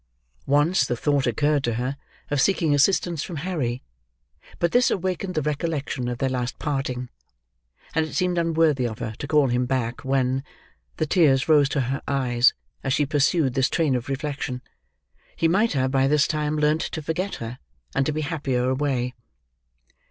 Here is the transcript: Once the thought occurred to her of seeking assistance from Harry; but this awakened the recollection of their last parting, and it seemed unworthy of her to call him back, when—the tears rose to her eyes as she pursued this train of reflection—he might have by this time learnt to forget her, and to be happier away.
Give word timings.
Once 0.47 0.83
the 0.83 0.97
thought 0.97 1.27
occurred 1.27 1.63
to 1.63 1.75
her 1.75 1.95
of 2.31 2.41
seeking 2.41 2.73
assistance 2.73 3.21
from 3.21 3.35
Harry; 3.35 3.83
but 4.57 4.71
this 4.71 4.89
awakened 4.89 5.35
the 5.35 5.43
recollection 5.43 6.07
of 6.07 6.17
their 6.17 6.27
last 6.27 6.57
parting, 6.57 7.07
and 7.93 8.07
it 8.07 8.15
seemed 8.15 8.39
unworthy 8.39 8.87
of 8.87 8.97
her 8.97 9.13
to 9.19 9.27
call 9.27 9.49
him 9.49 9.67
back, 9.67 10.03
when—the 10.03 11.05
tears 11.05 11.47
rose 11.47 11.69
to 11.69 11.81
her 11.81 12.01
eyes 12.07 12.55
as 12.83 12.93
she 12.93 13.05
pursued 13.05 13.53
this 13.53 13.69
train 13.69 13.93
of 13.93 14.09
reflection—he 14.09 15.47
might 15.47 15.73
have 15.73 15.91
by 15.91 16.07
this 16.07 16.25
time 16.27 16.57
learnt 16.57 16.81
to 16.81 17.03
forget 17.03 17.35
her, 17.35 17.59
and 17.93 18.03
to 18.07 18.11
be 18.11 18.21
happier 18.21 18.69
away. 18.71 19.13